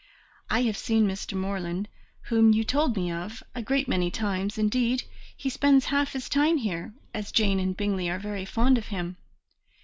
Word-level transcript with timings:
I 0.49 0.63
have 0.63 0.77
seen 0.77 1.07
Mr. 1.07 1.35
Morland, 1.37 1.87
whom 2.23 2.53
you 2.53 2.63
told 2.63 2.95
me 2.95 3.11
of, 3.11 3.43
a 3.53 3.61
great 3.61 3.87
many 3.87 4.09
times; 4.09 4.57
indeed, 4.57 5.03
he 5.37 5.47
spends 5.47 5.85
half 5.93 6.13
his 6.13 6.27
time 6.27 6.57
here, 6.57 6.95
as 7.13 7.31
Jane 7.31 7.59
and 7.59 7.77
Bingley 7.77 8.09
are 8.09 8.17
very 8.17 8.43
fond 8.45 8.79
of 8.79 8.87
him. 8.87 9.17